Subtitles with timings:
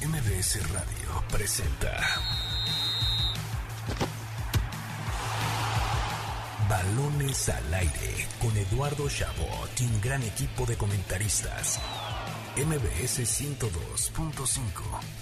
[0.00, 2.00] MBS Radio presenta
[6.68, 11.80] Balones al aire con Eduardo Chabot y un gran equipo de comentaristas.
[12.58, 14.60] MBS 102.5.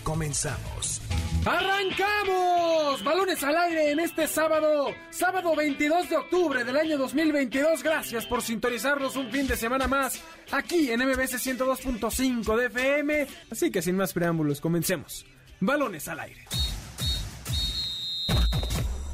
[0.02, 1.02] Comenzamos.
[1.44, 3.04] ¡Arrancamos!
[3.04, 7.82] Balones al aire en este sábado, sábado 22 de octubre del año 2022.
[7.82, 13.26] Gracias por sintonizarnos un fin de semana más aquí en MBS 102.5 de FM.
[13.50, 15.26] Así que sin más preámbulos, comencemos.
[15.60, 16.46] Balones al aire.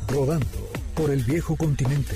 [0.06, 2.14] Rodando por el viejo continente.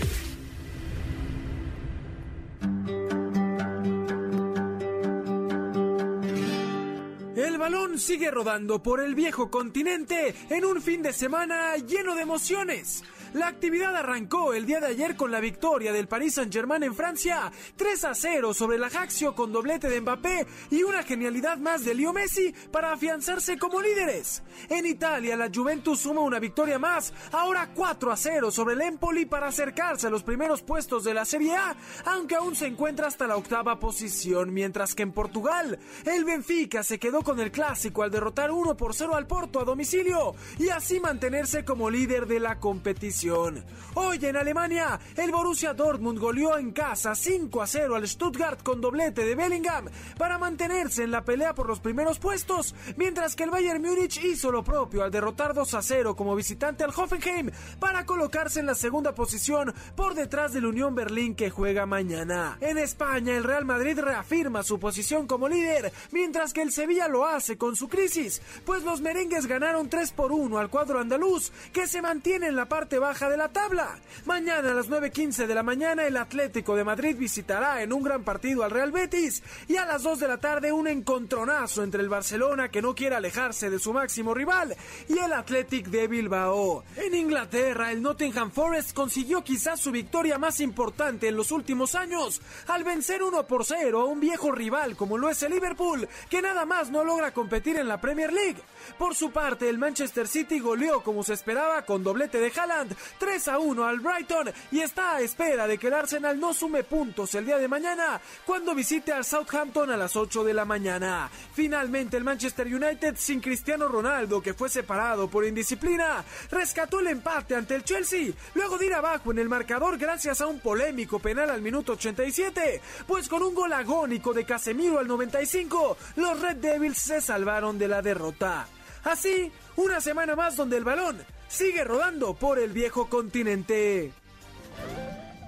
[7.97, 13.03] Sigue rodando por el viejo continente en un fin de semana lleno de emociones.
[13.37, 17.53] La actividad arrancó el día de ayer con la victoria del Paris Saint-Germain en Francia,
[17.77, 21.95] 3 a 0 sobre la Ajaccio con doblete de Mbappé y una genialidad más de
[21.95, 24.43] Leo Messi para afianzarse como líderes.
[24.71, 29.27] En Italia, la Juventus suma una victoria más, ahora 4 a 0 sobre el Empoli
[29.27, 31.77] para acercarse a los primeros puestos de la Serie A,
[32.07, 36.99] aunque aún se encuentra hasta la octava posición, mientras que en Portugal, el Benfica se
[36.99, 41.01] quedó con el clásico al derrotar 1 por 0 al Porto a domicilio y así
[41.01, 43.26] mantenerse como líder de la competición.
[43.29, 48.81] Hoy en Alemania, el Borussia Dortmund goleó en casa 5 a 0 al Stuttgart con
[48.81, 53.51] doblete de Bellingham para mantenerse en la pelea por los primeros puestos, mientras que el
[53.51, 58.07] Bayern Múnich hizo lo propio al derrotar 2 a 0 como visitante al Hoffenheim para
[58.07, 62.59] colocarse en la segunda posición por detrás del Unión Berlín que juega mañana.
[62.61, 67.27] En España, el Real Madrid reafirma su posición como líder, mientras que el Sevilla lo
[67.27, 71.89] hace con su crisis, pues los merengues ganaron 3 por 1 al cuadro andaluz, que
[71.89, 73.99] se mantiene en la parte baja de la tabla.
[74.27, 78.25] Mañana a las 9.15 de la mañana el Atlético de Madrid visitará en un gran
[78.25, 82.11] partido al Real Betis y a las 2 de la tarde un encontronazo entre el
[82.11, 84.77] Barcelona que no quiere alejarse de su máximo rival
[85.09, 86.85] y el Athletic de Bilbao.
[86.97, 92.43] En Inglaterra el Nottingham Forest consiguió quizás su victoria más importante en los últimos años
[92.67, 96.43] al vencer 1 por 0 a un viejo rival como lo es el Liverpool que
[96.43, 98.61] nada más no logra competir en la Premier League.
[98.99, 103.49] Por su parte el Manchester City goleó como se esperaba con doblete de Haaland 3
[103.49, 107.35] a 1 al Brighton y está a espera de que el Arsenal no sume puntos
[107.35, 111.31] el día de mañana cuando visite al Southampton a las 8 de la mañana.
[111.55, 117.55] Finalmente el Manchester United sin Cristiano Ronaldo que fue separado por indisciplina rescató el empate
[117.55, 121.51] ante el Chelsea luego de ir abajo en el marcador gracias a un polémico penal
[121.51, 126.99] al minuto 87 pues con un gol agónico de Casemiro al 95 los Red Devils
[126.99, 128.67] se salvaron de la derrota.
[129.05, 134.13] Así, una semana más donde el balón sigue rodando por el viejo continente.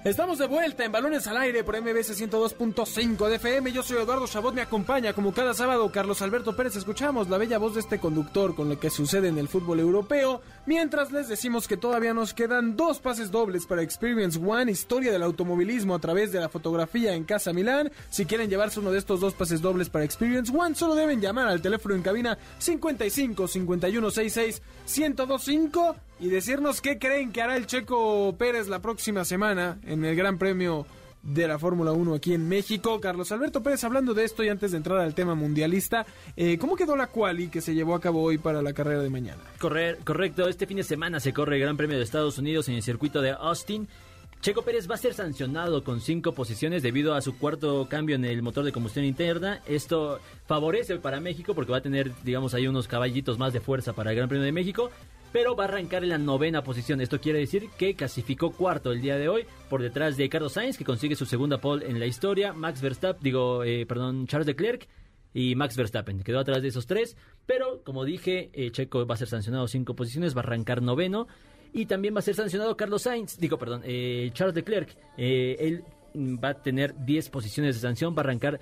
[0.04, 3.72] Estamos de vuelta en Balones al Aire por MBS 102.5 de FM.
[3.72, 6.76] Yo soy Eduardo Chabot, me acompaña como cada sábado Carlos Alberto Pérez.
[6.76, 10.40] Escuchamos la bella voz de este conductor con lo que sucede en el fútbol europeo.
[10.66, 15.24] Mientras les decimos que todavía nos quedan dos pases dobles para Experience One, historia del
[15.24, 17.90] automovilismo a través de la fotografía en Casa Milán.
[18.08, 21.48] Si quieren llevarse uno de estos dos pases dobles para Experience One, solo deben llamar
[21.48, 24.62] al teléfono en cabina 55 51 66
[24.96, 30.14] 1025 y decirnos qué creen que hará el Checo Pérez la próxima semana en el
[30.14, 30.86] Gran Premio
[31.22, 33.00] de la Fórmula 1 aquí en México.
[33.00, 36.06] Carlos Alberto Pérez, hablando de esto y antes de entrar al tema mundialista,
[36.36, 39.10] eh, ¿cómo quedó la quali que se llevó a cabo hoy para la carrera de
[39.10, 39.42] mañana?
[39.58, 42.76] Correr, correcto, este fin de semana se corre el Gran Premio de Estados Unidos en
[42.76, 43.88] el circuito de Austin.
[44.40, 48.24] Checo Pérez va a ser sancionado con cinco posiciones debido a su cuarto cambio en
[48.24, 49.60] el motor de combustión interna.
[49.66, 53.94] Esto favorece para México porque va a tener, digamos, ahí unos caballitos más de fuerza
[53.94, 54.90] para el Gran Premio de México
[55.32, 57.00] pero va a arrancar en la novena posición.
[57.00, 60.78] Esto quiere decir que clasificó cuarto el día de hoy por detrás de Carlos Sainz,
[60.78, 64.88] que consigue su segunda pole en la historia, Max Verstappen, digo, eh, perdón, Charles Leclerc
[65.34, 69.18] y Max Verstappen, quedó atrás de esos tres, pero como dije, eh, Checo va a
[69.18, 71.26] ser sancionado cinco posiciones, va a arrancar noveno.
[71.70, 74.96] Y también va a ser sancionado Carlos Sainz, digo, perdón, eh, Charles Leclerc.
[75.18, 75.84] él
[76.14, 78.58] va a tener 10 posiciones de sanción, va a arrancar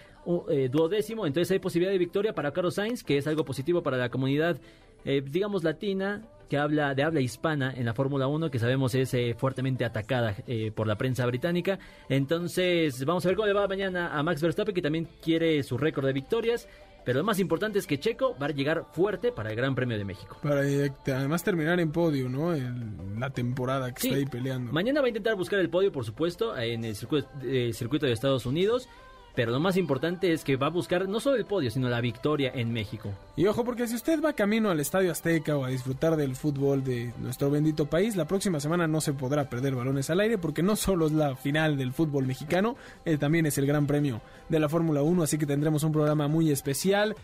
[0.72, 4.10] duodécimo, entonces hay posibilidad de victoria para Carlos Sainz, que es algo positivo para la
[4.10, 4.59] comunidad,
[5.06, 9.35] digamos, latina, que habla de habla hispana en la Fórmula 1, que sabemos es eh,
[9.37, 11.79] fuertemente atacada eh, por la prensa británica.
[12.08, 15.76] Entonces, vamos a ver cómo le va mañana a Max Verstappen, que también quiere su
[15.79, 16.69] récord de victorias.
[17.05, 19.97] Pero lo más importante es que Checo va a llegar fuerte para el Gran Premio
[19.97, 20.38] de México.
[20.43, 22.52] Para eh, además terminar en podio, ¿no?
[22.52, 24.73] En la temporada que está ahí peleando.
[24.73, 28.12] Mañana va a intentar buscar el podio, por supuesto, en el circuito, el circuito de
[28.12, 28.88] Estados Unidos.
[29.37, 32.00] Pero lo más importante es que va a buscar no solo el podio, sino la
[32.00, 33.12] victoria en México.
[33.37, 36.83] Y ojo, porque si usted va camino al Estadio Azteca o a disfrutar del fútbol
[36.83, 40.62] de nuestro bendito país, la próxima semana no se podrá perder balones al aire, porque
[40.62, 44.59] no solo es la final del fútbol mexicano, eh, también es el Gran Premio de
[44.59, 47.15] la Fórmula 1, así que tendremos un programa muy especial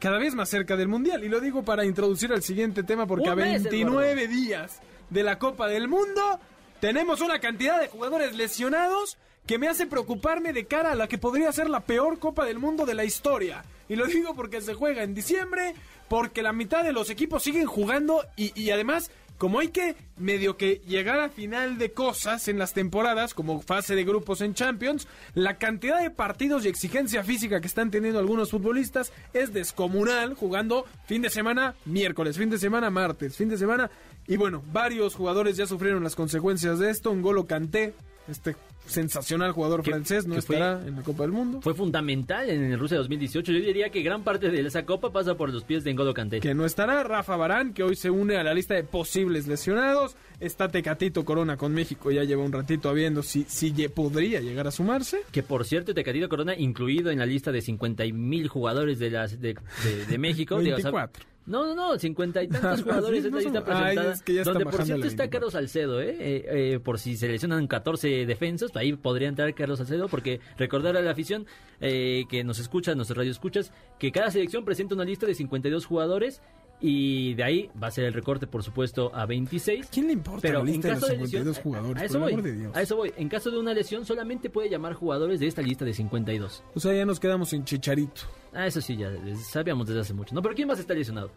[0.00, 1.22] cada vez más cerca del Mundial.
[1.22, 4.80] Y lo digo para introducir al siguiente tema porque a mes, 29 días
[5.10, 6.40] de la Copa del Mundo
[6.80, 11.18] tenemos una cantidad de jugadores lesionados que me hace preocuparme de cara a la que
[11.18, 13.64] podría ser la peor Copa del Mundo de la historia.
[13.88, 15.74] Y lo digo porque se juega en diciembre,
[16.08, 20.80] porque la mitad de los equipos siguen jugando y, además como hay que medio que
[20.86, 25.58] llegar a final de cosas en las temporadas, como fase de grupos en Champions, la
[25.58, 31.20] cantidad de partidos y exigencia física que están teniendo algunos futbolistas es descomunal, jugando fin
[31.20, 33.90] de semana miércoles, fin de semana martes, fin de semana...
[34.26, 37.14] Y bueno, varios jugadores ya sufrieron las consecuencias de esto.
[37.14, 37.94] Ngolo Kanté,
[38.28, 38.56] este
[38.86, 41.60] sensacional jugador Que- francés, no que fue- estará en la Copa del Mundo.
[41.60, 43.50] Fue fundamental en el Rusia 2018.
[43.52, 46.40] Yo diría que gran parte de esa copa pasa por los pies de N'Golo Kanté.
[46.40, 50.14] que no estará Rafa Barán, que hoy se une a la lista de posibles lesionados.
[50.38, 54.70] Está Tecatito Corona con México, ya lleva un ratito viendo si, si podría llegar a
[54.70, 55.20] sumarse.
[55.32, 59.40] Que por cierto, Tecatito Corona incluido en la lista de 50 mil jugadores de, las,
[59.40, 60.58] de, de- de México.
[60.60, 61.24] Digo, o sea, 24.
[61.46, 64.08] No, no, no, 50 y tantos jugadores Sí, es la no lista son- presentada.
[64.08, 65.30] Ay, es que ya está donde por cierto está 24.
[65.30, 66.16] Carlos Salcedo, ¿eh?
[66.18, 70.96] Eh, eh, por si se lesionan 14 defensas, ahí podría entrar Carlos Salcedo, porque recordar
[70.96, 71.46] a la afición
[71.80, 76.42] eh, que nos escucha, nuestros radioescuchas, que cada selección presenta una lista de 52 jugadores.
[76.80, 79.88] Y de ahí va a ser el recorte, por supuesto, a 26.
[79.90, 82.02] ¿Quién le importa Pero la en lista de los caso de 52 lesión, jugadores?
[82.02, 83.12] a eso por el voy, a eso voy.
[83.16, 86.62] En caso de una lesión, solamente puede llamar jugadores de esta lista de 52.
[86.74, 88.22] O sea, ya nos quedamos sin Chicharito.
[88.52, 90.34] Ah, eso sí, ya eh, sabíamos desde hace mucho.
[90.34, 91.30] No, pero ¿quién más está lesionado?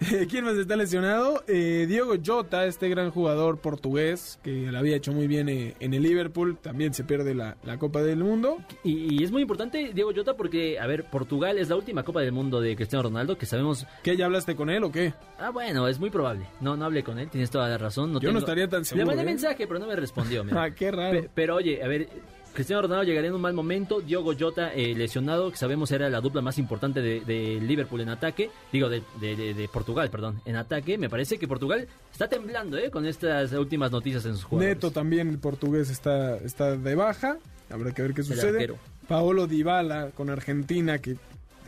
[0.30, 1.44] ¿Quién más está lesionado?
[1.46, 5.92] Eh, Diego Jota, este gran jugador portugués que lo había hecho muy bien eh, en
[5.92, 8.58] el Liverpool, también se pierde la, la Copa del Mundo.
[8.82, 12.22] Y, y es muy importante Diego Jota porque, a ver, Portugal es la última Copa
[12.22, 13.86] del Mundo de Cristiano Ronaldo, que sabemos...
[14.02, 15.12] ¿Qué, ya hablaste con él o qué?
[15.38, 16.46] Ah, bueno, es muy probable.
[16.60, 18.12] No, no hablé con él, tienes toda la razón.
[18.12, 19.26] No Yo no estaría tan seguro, Le mandé ¿eh?
[19.26, 20.44] mensaje, pero no me respondió.
[20.44, 20.62] mira.
[20.64, 21.22] Ah, qué raro.
[21.22, 22.08] Pe- pero oye, a ver,
[22.54, 24.00] Cristiano Ronaldo llegaría en un mal momento.
[24.00, 28.08] Diogo Jota eh, lesionado, que sabemos era la dupla más importante de, de Liverpool en
[28.08, 28.50] ataque.
[28.72, 30.98] Digo, de, de- de- de Portugal, perdón, en ataque.
[30.98, 34.76] Me parece que Portugal está temblando eh, con estas últimas noticias en sus jugadores.
[34.76, 37.38] Neto también, el portugués, está, está de baja.
[37.70, 38.72] Habrá que ver qué sucede.
[39.06, 41.16] Paolo Dybala con Argentina, que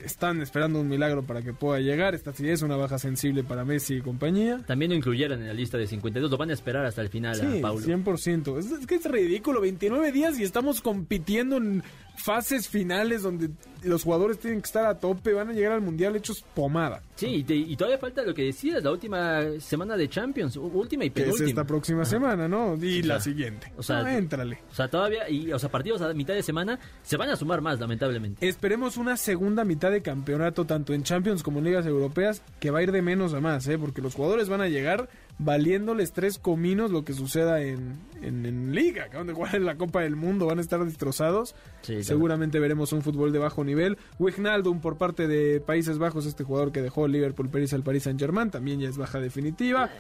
[0.04, 2.14] están esperando un milagro para que pueda llegar.
[2.14, 4.62] Esta sí es una baja sensible para Messi y compañía.
[4.66, 6.30] También lo incluyeron en la lista de 52.
[6.30, 7.84] Lo van a esperar hasta el final Sí, a Paulo.
[7.84, 8.58] 100%.
[8.58, 11.82] Es, es que es ridículo, 29 días y estamos compitiendo en
[12.16, 13.50] fases finales donde
[13.84, 17.02] los jugadores tienen que estar a tope, van a llegar al Mundial hechos pomada.
[17.16, 21.04] Sí, y, te- y todavía falta lo que decías, la última semana de Champions, última
[21.04, 21.48] y Que es penúltima.
[21.48, 22.76] esta próxima semana, ¿no?
[22.82, 23.72] Y O la siguiente.
[23.76, 24.58] o sea, No, éntrale.
[24.70, 27.60] O sea, todavía, y, o sea, partidos a mitad de semana se van a sumar
[27.60, 28.46] más, lamentablemente.
[28.48, 32.80] Esperemos una segunda mitad de campeonato, tanto en Champions como en ligas europeas, que va
[32.80, 33.78] a ir de menos a más, ¿eh?
[33.78, 35.08] porque los jugadores van a llegar
[35.44, 39.64] valiéndoles tres cominos lo que suceda en, en, en Liga, que van a jugar en
[39.64, 41.54] la Copa del Mundo, van a estar destrozados.
[41.82, 42.04] Sí, claro.
[42.04, 43.98] Seguramente veremos un fútbol de bajo nivel.
[44.18, 48.18] Wijnaldum por parte de Países Bajos, este jugador que dejó Liverpool Paris al Paris Saint
[48.20, 49.90] Germain, también ya es baja definitiva.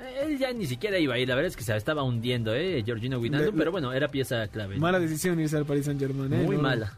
[0.00, 2.54] Eh, Él ya ni siquiera iba a ir, la verdad es que se estaba hundiendo,
[2.54, 2.82] ¿eh?
[2.84, 4.78] Georgino Wijnaldum, pero bueno, era pieza clave.
[4.78, 6.32] Mala decisión irse al Paris Saint Germain.
[6.32, 6.42] ¿eh?
[6.44, 6.94] Muy No, mala.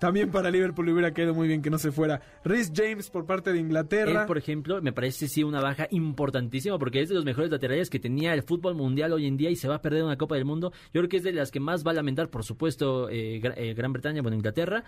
[0.00, 2.22] También para Liverpool hubiera caído muy bien que no se fuera.
[2.42, 4.22] Rhys James por parte de Inglaterra.
[4.22, 7.90] Él, por ejemplo, me parece sí una baja importantísima porque es de los mejores laterales
[7.90, 10.36] que tenía el fútbol mundial hoy en día y se va a perder una Copa
[10.36, 10.72] del Mundo.
[10.94, 13.74] Yo creo que es de las que más va a lamentar, por supuesto, eh, eh,
[13.74, 14.84] Gran Bretaña, bueno, Inglaterra.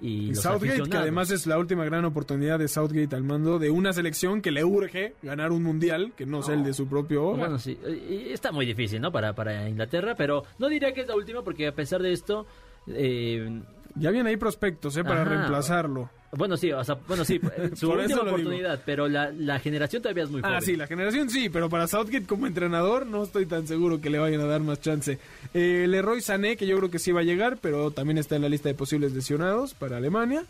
[0.00, 3.92] Y, Southgate, que además es la última gran oportunidad de Southgate al mando de una
[3.92, 7.38] selección que le urge ganar un mundial, que no es el de su propio hogar.
[7.38, 7.78] Bueno, sí,
[8.10, 9.12] y está muy difícil, ¿no?
[9.12, 12.44] Para, para Inglaterra, pero no diría que es la última porque a pesar de esto,
[12.88, 13.62] eh,
[13.96, 15.04] Ya vienen ahí prospectos, ¿eh?
[15.04, 15.30] Para Ajá.
[15.30, 16.10] reemplazarlo.
[16.32, 18.30] bueno, sí, o sea, bueno, sí, eh, su Por última digo.
[18.34, 20.56] oportunidad, pero la, la generación todavía es muy joven.
[20.56, 24.10] Ah, sí, la generación sí, pero para Southgate como entrenador no estoy tan seguro que
[24.10, 25.18] le vayan a dar más chance.
[25.54, 28.42] Eh, Leroy Sané, que yo creo que sí va a llegar, pero también está en
[28.42, 30.42] la lista de posibles lesionados para Alemania.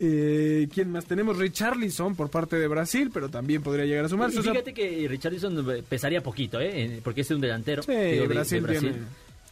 [0.00, 1.36] Eh, ¿Quién más tenemos?
[1.38, 4.36] Richarlison por parte de Brasil, pero también podría llegar a sumarse.
[4.36, 7.00] Y O sea, fíjate que Richardson eh, pesaría poquito, ¿eh?
[7.02, 7.82] Porque es un delantero.
[7.82, 8.92] Sí, digo, de- de Brasil tiene-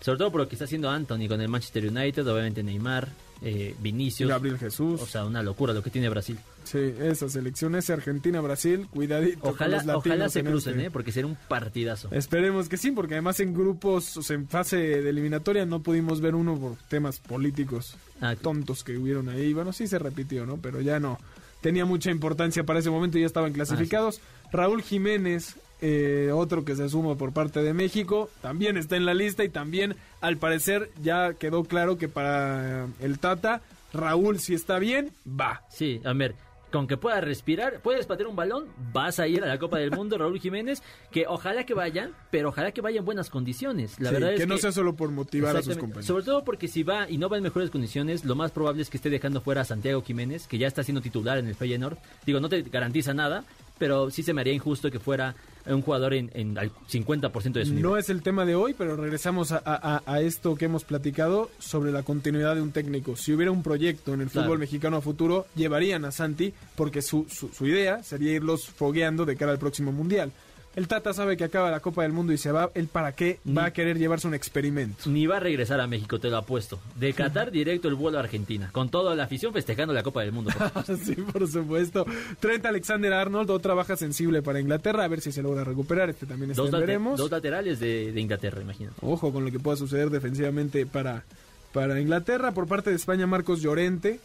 [0.01, 3.09] Sobre todo por lo que está haciendo Anthony con el Manchester United, obviamente Neymar,
[3.43, 4.29] eh, Vinicius.
[4.29, 5.01] Gabriel Jesús.
[5.01, 6.39] O sea, una locura lo que tiene Brasil.
[6.65, 8.89] Sí, esa selección es Argentina-Brasil.
[8.91, 9.41] Cuidadito.
[9.41, 10.87] con Ojalá, los latinos ojalá se en crucen, este.
[10.87, 10.91] ¿eh?
[10.91, 12.09] Porque será un partidazo.
[12.11, 16.21] Esperemos que sí, porque además en grupos, o sea, en fase de eliminatoria no pudimos
[16.21, 19.53] ver uno por temas políticos Ah, tontos que hubieron ahí.
[19.53, 20.57] Bueno, sí se repitió, ¿no?
[20.57, 21.19] Pero ya no.
[21.61, 24.21] Tenía mucha importancia para ese momento y ya estaban clasificados.
[24.53, 29.15] Raúl Jiménez, eh, otro que se suma por parte de México, también está en la
[29.15, 33.61] lista y también, al parecer, ya quedó claro que para el Tata,
[33.93, 35.63] Raúl, si está bien, va.
[35.71, 36.35] Sí, a ver,
[36.73, 39.93] con que puedas respirar, puedes patear un balón, vas a ir a la Copa del
[39.93, 43.99] Mundo, Raúl Jiménez, que ojalá que vayan, pero ojalá que vayan en buenas condiciones.
[44.01, 46.07] La Sí, verdad es que no sea solo por motivar a sus compañeros.
[46.07, 48.91] Sobre todo porque si va y no va en mejores condiciones, lo más probable es
[48.91, 51.97] que esté dejando fuera a Santiago Jiménez, que ya está siendo titular en el Feyenoord.
[52.27, 53.45] Digo, no te garantiza nada,
[53.79, 55.35] pero sí se me haría injusto que fuera
[55.75, 57.83] un jugador en, en al 50% de su nivel.
[57.83, 61.51] No es el tema de hoy, pero regresamos a, a- a esto que hemos platicado
[61.59, 63.17] sobre la continuidad de un técnico.
[63.17, 64.47] Si hubiera un proyecto en el Claro.
[64.47, 69.25] fútbol mexicano a futuro, llevarían a Santi, porque su, su, su idea sería irlos fogueando
[69.25, 70.31] de cara al próximo mundial.
[70.77, 72.71] El Tata sabe que acaba la Copa del Mundo y se va.
[72.75, 73.41] ¿El para qué?
[73.49, 75.09] Va a querer llevarse un experimento.
[75.09, 76.79] Ni va a regresar a México, te lo apuesto.
[76.97, 80.33] De Qatar directo el vuelo a Argentina, con toda la afición festejando la Copa del
[80.33, 80.51] Mundo.
[80.75, 82.05] por sí, por supuesto.
[82.41, 86.11] Trent Alexander Arnold, otra baja sensible para Inglaterra, a ver si se logra recuperar.
[86.11, 87.19] Este también está dos, veremos.
[87.19, 88.99] dos laterales de, de Inglaterra, imagínate.
[89.01, 91.25] Ojo con lo que pueda suceder defensivamente para,
[91.73, 92.53] para Inglaterra.
[92.53, 94.21] Por parte de España, Marcos Llorente.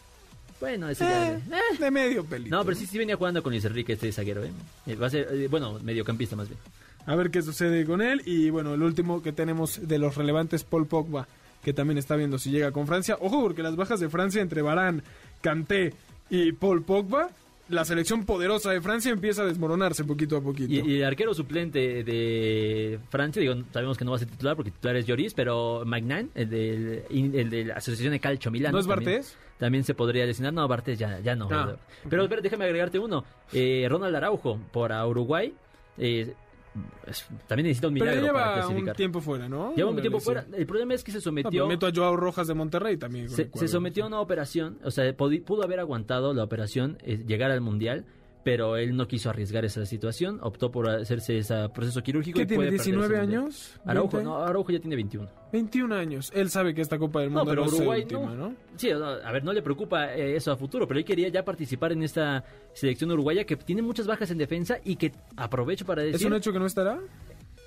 [0.62, 1.34] Bueno, ese ya...
[1.34, 1.42] Eh,
[1.78, 2.56] de medio pelito.
[2.56, 4.52] No, pero sí, sí venía jugando con Luis Enrique este zaguero, ¿eh?
[4.86, 6.60] Eh, Va a ser, eh, bueno, mediocampista más bien.
[7.08, 8.22] A ver qué sucede con él.
[8.26, 11.28] Y bueno, el último que tenemos de los relevantes, Paul Pogba,
[11.64, 13.18] que también está viendo si llega con Francia.
[13.20, 15.04] Ojo, porque las bajas de Francia entre Barán,
[15.42, 15.94] Kanté
[16.30, 17.30] y Paul Pogba,
[17.72, 20.72] la selección poderosa de Francia empieza a desmoronarse poquito a poquito.
[20.72, 24.56] Y, y el arquero suplente de Francia, digo, sabemos que no va a ser titular
[24.56, 28.74] porque titular es Lloris, pero Magnan, el, del, el de la Asociación de Calcio Milano.
[28.74, 29.38] ¿No es Bartés?
[29.58, 30.54] También se podría lesionar.
[30.54, 31.48] No, Bartés ya, ya no.
[31.52, 31.76] Ah,
[32.10, 33.24] Pero ver, déjame agregarte uno.
[33.54, 35.54] Eh, Ronald Araujo, por Uruguay.
[35.98, 36.34] eh,
[37.06, 38.96] es- también necesita un Pero milagro para lleva un clasificar.
[38.96, 39.76] tiempo fuera, ¿no?
[39.76, 40.36] Lleva un tiempo lesión.
[40.44, 40.58] fuera.
[40.58, 41.52] El problema es que se No, sometió.
[41.52, 43.28] pero meto a Joao Rojas de Monterrey también.
[43.28, 46.98] con Se, el se sometió a una operación, o sea, pudo haber aguantado la operación,
[47.04, 48.06] eh, llegar al mundial,
[48.44, 52.38] pero él no quiso arriesgar esa situación, optó por hacerse ese proceso quirúrgico.
[52.38, 52.66] ¿Qué y tiene?
[52.66, 53.22] puede perder ¿19 ese mundial.
[53.22, 53.80] años?
[53.86, 54.24] Araujo, ¿20?
[54.24, 55.30] no, Araujo ya tiene 21.
[55.52, 56.32] 21 años.
[56.34, 58.50] Él sabe que esta Copa del Mundo No, pero es Uruguay última, no.
[58.50, 58.56] ¿no?
[58.78, 61.92] Sí, a ver, no le preocupa eh, eso a futuro, pero él quería ya participar
[61.92, 62.44] en esta
[62.74, 66.34] selección uruguaya que tiene muchas bajas en defensa y que aprovecho para decir ¿Es un
[66.34, 67.00] hecho que no estará?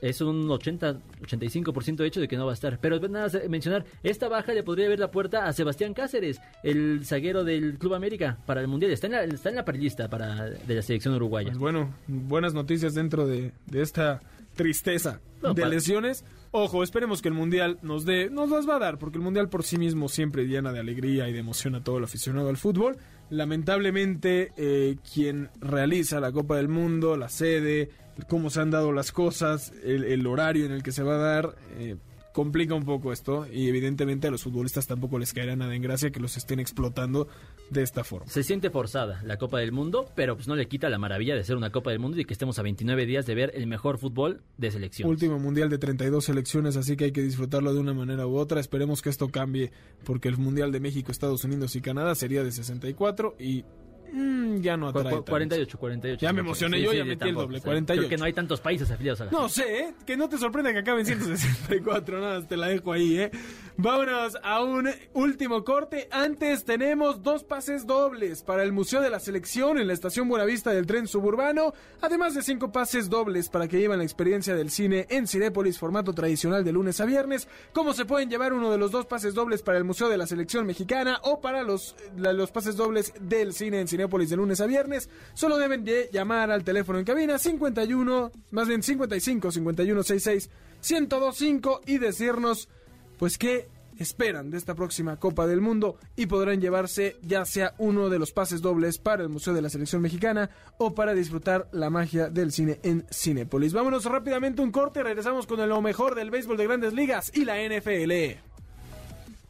[0.08, 2.78] Es un 80, 85% hecho de que no va a estar.
[2.78, 7.06] Pero nada más mencionar, esta baja le podría abrir la puerta a Sebastián Cáceres, el
[7.06, 8.92] zaguero del Club América para el Mundial.
[8.92, 11.48] Está en la, está en la para, de la selección uruguaya.
[11.48, 14.20] Pues bueno, buenas noticias dentro de, de esta
[14.54, 16.24] tristeza No, de lesiones.
[16.50, 19.48] Ojo, esperemos que el Mundial nos dé, nos las va a dar, porque el Mundial
[19.48, 22.56] por sí mismo siempre llena de alegría y de emoción a todo el aficionado al
[22.56, 22.96] fútbol.
[23.30, 27.90] Lamentablemente, eh, quien realiza la Copa del Mundo, la sede,
[28.28, 31.18] cómo se han dado las cosas, el, el horario en el que se va a
[31.18, 31.96] dar, eh,
[32.34, 36.10] complica un poco esto y evidentemente a los futbolistas tampoco les caerá nada en gracia
[36.10, 37.28] que los estén explotando
[37.70, 38.26] de esta forma.
[38.26, 41.44] Se siente forzada la Copa del Mundo, pero pues no le quita la maravilla de
[41.44, 43.98] ser una Copa del Mundo y que estemos a 29 días de ver el mejor
[43.98, 45.08] fútbol de selección.
[45.08, 48.58] Último mundial de 32 selecciones, así que hay que disfrutarlo de una manera u otra.
[48.58, 49.70] Esperemos que esto cambie,
[50.04, 53.64] porque el mundial de México, Estados Unidos y Canadá sería de 64 y
[54.12, 55.04] mm, ya no atrae.
[55.04, 55.30] cu- tanto.
[55.32, 56.20] 48, 48.
[56.26, 58.00] Ya me emocioné, sí, yo sí, ya metí el tampoco, doble, o sea, 48.
[58.00, 59.94] Creo que no hay tantos países afiliados a la No sé, ¿eh?
[60.06, 63.30] que no te sorprenda que acaben 164, nada, te la dejo ahí, ¿eh?
[63.76, 66.06] Vámonos a un último corte.
[66.12, 70.70] Antes tenemos dos pases dobles para el Museo de la Selección en la estación Buenavista
[70.70, 75.06] del tren suburbano, además de cinco pases dobles para que lleven la experiencia del cine
[75.10, 77.48] en Cinépolis, formato tradicional de lunes a viernes.
[77.72, 80.28] ¿Cómo se pueden llevar uno de los dos pases dobles para el Museo de la
[80.28, 84.66] Selección Mexicana o para los, los pases dobles del cine en Cinépolis de lunes a
[84.66, 85.10] viernes?
[85.34, 90.50] Solo deben de llamar al teléfono en cabina 51, más bien 55 51 66
[90.80, 92.68] 1025 y decirnos
[93.18, 93.68] pues qué
[93.98, 98.32] esperan de esta próxima Copa del Mundo y podrán llevarse ya sea uno de los
[98.32, 102.52] pases dobles para el Museo de la Selección Mexicana o para disfrutar la magia del
[102.52, 103.72] cine en Cinépolis.
[103.72, 107.56] Vámonos rápidamente un corte, regresamos con lo mejor del béisbol de grandes ligas y la
[107.56, 108.40] NFL.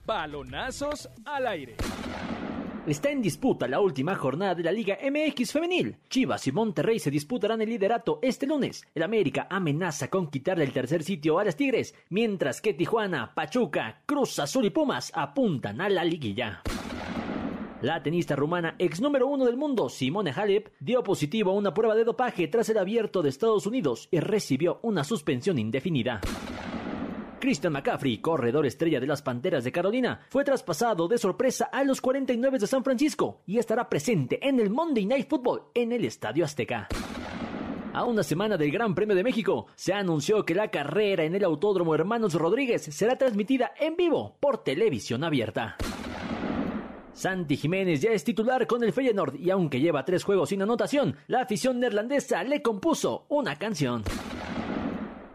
[0.07, 1.77] Balonazos al aire.
[2.87, 5.97] Está en disputa la última jornada de la Liga MX femenil.
[6.11, 8.87] Chivas y Monterrey se disputarán el liderato este lunes.
[8.95, 14.03] El América amenaza con quitarle el tercer sitio a las Tigres, mientras que Tijuana, Pachuca,
[14.05, 16.61] Cruz Azul y Pumas apuntan a la liguilla.
[17.81, 21.95] La tenista rumana ex número uno del mundo, Simone Halep, dio positivo a una prueba
[21.95, 26.21] de dopaje tras el abierto de Estados Unidos y recibió una suspensión indefinida.
[27.45, 32.01] Christian McCaffrey, corredor estrella de las Panteras de Carolina, fue traspasado de sorpresa a los
[32.01, 36.47] 49 de San Francisco y estará presente en el Monday Night Football en el Estadio
[36.47, 36.89] Azteca.
[37.93, 41.45] A una semana del Gran Premio de México, se anunció que la carrera en el
[41.45, 45.77] Autódromo Hermanos Rodríguez será transmitida en vivo por televisión abierta.
[47.13, 51.19] Santi Jiménez ya es titular con el Feyenoord y aunque lleva tres juegos sin anotación,
[51.27, 54.03] la afición neerlandesa le compuso una canción.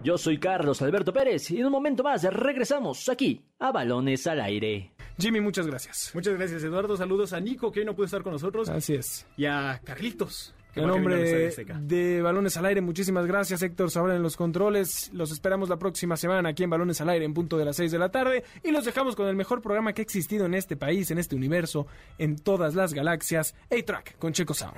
[0.01, 4.39] Yo soy Carlos Alberto Pérez y en un momento más regresamos aquí a Balones al
[4.39, 4.91] Aire.
[5.17, 6.11] Jimmy, muchas gracias.
[6.13, 6.95] Muchas gracias, Eduardo.
[6.95, 8.69] Saludos a Nico, que hoy no puede estar con nosotros.
[8.69, 9.27] Así es.
[9.35, 10.55] Y a Carlitos.
[10.73, 11.51] que En nombre
[11.81, 15.11] de Balones al Aire, muchísimas gracias Héctor Sabra en los controles.
[15.13, 17.91] Los esperamos la próxima semana aquí en Balones al Aire en punto de las 6
[17.91, 20.77] de la tarde y los dejamos con el mejor programa que ha existido en este
[20.77, 21.87] país, en este universo,
[22.17, 24.77] en todas las galaxias, A-Track con Checo Sound.